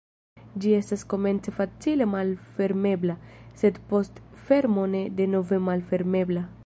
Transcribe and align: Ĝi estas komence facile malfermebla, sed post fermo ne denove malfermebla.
Ĝi 0.61 0.69
estas 0.75 1.03
komence 1.13 1.51
facile 1.57 2.07
malfermebla, 2.13 3.17
sed 3.63 3.77
post 3.93 4.21
fermo 4.47 4.87
ne 4.95 5.03
denove 5.21 5.61
malfermebla. 5.71 6.45